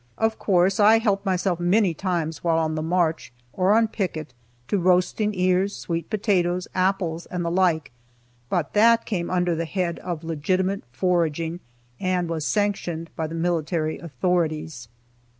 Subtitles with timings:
[0.17, 4.33] Of course I helped myself many times, while on the march, or on picket,
[4.67, 7.91] to roasting ears, sweet potatoes, apples, and the like,
[8.49, 11.59] but that came under the head of legitimate foraging,
[11.99, 14.87] and was sanctioned by the military authorities.